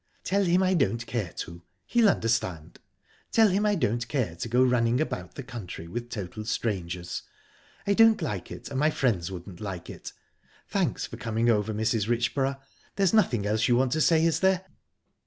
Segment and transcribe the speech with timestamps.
[0.23, 1.61] "Tell him I don't care to.
[1.85, 2.79] He'll understand.
[3.31, 7.21] Tell him I don't care to go running about the country with total strangers.
[7.85, 12.07] I don't like it, and my friends wouldn't like it...Thanks for coming over, Mrs.
[12.09, 12.59] Richborough!
[12.95, 14.65] There's nothing else you want to say, is there?"